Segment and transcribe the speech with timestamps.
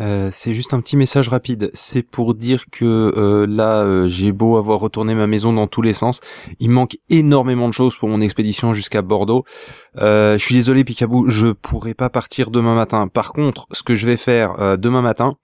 [0.00, 1.70] Euh, c'est juste un petit message rapide.
[1.74, 5.82] C'est pour dire que euh, là, euh, j'ai beau avoir retourné ma maison dans tous
[5.82, 6.20] les sens,
[6.60, 9.44] il manque énormément de choses pour mon expédition jusqu'à Bordeaux.
[9.96, 13.08] je suis désolé, Picabou, je pourrai pas partir demain matin.
[13.08, 15.36] Par contre, ce que je vais faire demain matin,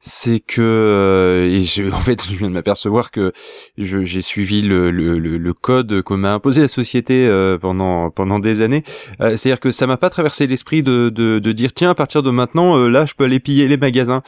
[0.00, 3.32] c'est que euh, et je, en fait je viens de m'apercevoir que
[3.76, 8.84] j'ai suivi le, code que m'a imposé la société euh, pendant pendant des années.
[9.20, 12.22] Euh, c'est-à-dire que ça m'a pas traversé l'esprit de, de, de dire tiens à partir
[12.22, 14.22] de maintenant là je peux aller piller les magasins.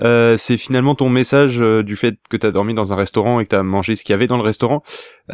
[0.00, 3.44] Euh, c'est finalement ton message euh, du fait que t'as dormi dans un restaurant et
[3.44, 4.82] que t'as mangé ce qu'il y avait dans le restaurant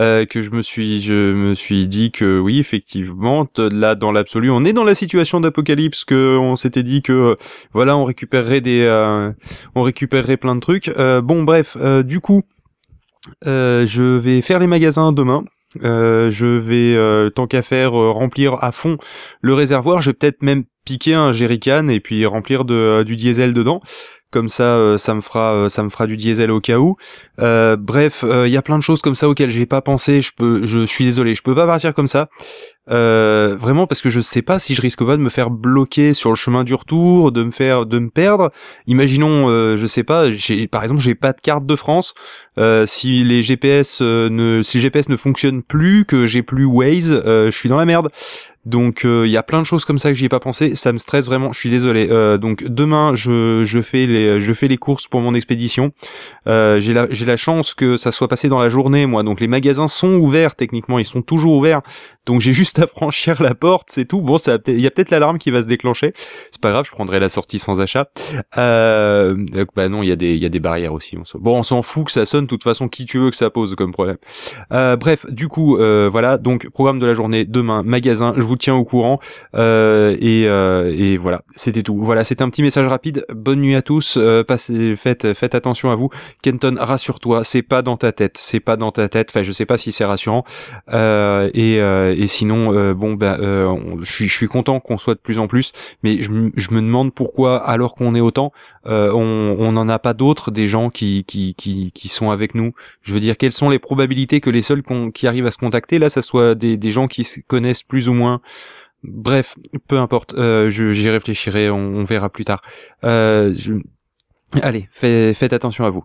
[0.01, 4.51] euh, que je me suis je me suis dit que oui effectivement là dans l'absolu
[4.51, 7.37] on est dans la situation d'apocalypse que on s'était dit que
[7.73, 8.89] voilà on récupérerait des
[9.75, 10.93] on récupérerait plein de trucs.
[10.97, 12.43] Bon bref du coup
[13.45, 15.45] je vais faire les magasins demain.
[15.75, 18.99] Je vais tant qu'à faire remplir à fond
[19.41, 20.01] le réservoir.
[20.01, 23.83] Je vais peut-être même piquer un jerrycan et puis remplir de, du diesel dedans.
[24.31, 26.97] Comme ça euh, ça me fera euh, ça me fera du diesel au cas où.
[27.41, 30.21] Euh, bref il y a plein de choses comme ça auxquelles j'ai pas pensé.
[30.23, 32.29] Je peux je suis désolé je peux pas partir comme ça.
[32.87, 36.31] Vraiment parce que je sais pas si je risque pas de me faire bloquer sur
[36.31, 38.51] le chemin du retour de me faire de me perdre.
[38.87, 42.15] Imaginons je sais pas j'ai par exemple j'ai pas de carte de France.
[42.87, 47.51] Si les GPS ne si le GPS ne fonctionne plus que j'ai plus Waze je
[47.51, 48.11] suis dans la merde
[48.69, 50.93] donc il y a plein de choses comme ça que j'y ai pas pensé, ça
[50.93, 52.07] me stresse vraiment, je suis désolé.
[52.39, 55.93] donc demain je, je fais les je fais les courses pour mon expédition.
[56.47, 59.23] Euh, j'ai la, la chance que ça soit passé dans la journée, moi.
[59.23, 61.83] Donc les magasins sont ouverts techniquement, ils sont toujours ouverts.
[62.27, 64.21] Donc j'ai juste à franchir la porte, c'est tout.
[64.21, 66.13] Bon, ça, il y a peut-être l'alarme qui va se déclencher.
[66.51, 68.09] C'est pas grave, je prendrai la sortie sans achat.
[68.57, 69.37] Euh,
[69.75, 71.17] bah non, il y a des, il y a des barrières aussi.
[71.35, 72.45] Bon, on s'en fout que ça sonne.
[72.45, 74.19] De toute façon, qui tu veux que ça pose comme problème.
[74.73, 76.39] Euh, bref, du coup, euh, voilà.
[76.39, 78.35] Donc programme de la journée demain, magasin.
[78.37, 79.19] Je vous tiens au courant.
[79.55, 81.99] Euh, et, euh, et voilà, c'était tout.
[82.01, 83.25] Voilà, c'était un petit message rapide.
[83.31, 84.19] Bonne nuit à tous.
[84.47, 86.11] passez, faites, faites attention à vous.
[86.43, 89.31] Kenton, rassure-toi, c'est pas dans ta tête, c'est pas dans ta tête.
[89.31, 90.45] Enfin, je sais pas si c'est rassurant.
[90.93, 91.79] et
[92.19, 95.39] et sinon, euh, bon, ben, euh, je suis, je suis content qu'on soit de plus
[95.39, 95.73] en plus,
[96.03, 98.53] mais je, je me demande pourquoi, alors qu'on est autant,
[98.87, 102.73] euh, on n'en a pas d'autres des gens qui, qui, qui, qui sont avec nous.
[103.03, 104.83] Je veux dire, quelles sont les probabilités que les seuls
[105.13, 108.09] qui arrivent à se contacter là, ça soit des, des gens qui se connaissent plus
[108.09, 108.41] ou moins.
[109.03, 112.63] Bref, peu importe, euh, j'y réfléchirai, on, verra plus tard.
[113.03, 116.05] Allez, faites attention à vous.